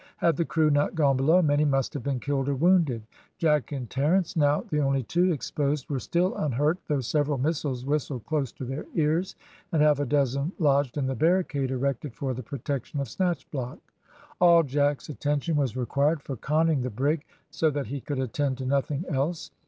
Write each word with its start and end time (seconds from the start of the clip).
Had 0.17 0.35
the 0.35 0.45
crew 0.45 0.71
not 0.71 0.95
gone 0.95 1.15
below 1.15 1.43
many 1.43 1.63
must 1.63 1.93
have 1.93 2.01
been 2.01 2.19
killed 2.19 2.49
or 2.49 2.55
wounded; 2.55 3.03
Jack 3.37 3.71
and 3.71 3.87
Terence, 3.87 4.35
now 4.35 4.61
the 4.71 4.79
only 4.79 5.03
two 5.03 5.31
exposed, 5.31 5.87
were 5.91 5.99
still 5.99 6.35
unhurt, 6.37 6.79
though 6.87 7.01
several 7.01 7.37
missiles 7.37 7.85
whistled 7.85 8.25
close 8.25 8.51
to 8.53 8.65
their 8.65 8.87
ears, 8.95 9.35
and 9.71 9.83
half 9.83 9.99
a 9.99 10.05
dozen 10.07 10.53
lodged 10.57 10.97
in 10.97 11.05
the 11.05 11.13
barricade 11.13 11.69
erected 11.69 12.15
for 12.15 12.33
the 12.33 12.41
protection 12.41 12.99
of 12.99 13.09
Snatchblock. 13.09 13.77
All 14.39 14.63
Jack's 14.63 15.07
attention 15.07 15.55
was 15.55 15.77
required 15.77 16.23
for 16.23 16.35
conning 16.35 16.81
the 16.81 16.89
brig, 16.89 17.23
so 17.51 17.69
that 17.69 17.85
he 17.85 18.01
could 18.01 18.17
attend 18.17 18.57
to 18.57 18.65
nothing 18.65 19.05
else. 19.07 19.51